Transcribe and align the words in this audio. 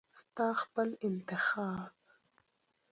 ستا 0.19 0.47
خپل 0.61 0.89
انتخاب. 1.07 1.89